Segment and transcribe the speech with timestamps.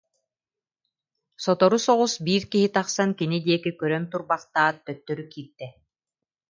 [1.43, 5.67] Сотору соҕус биир киһи тахсан кини диэки көрөн турбахтаат, төттөрү киирдэ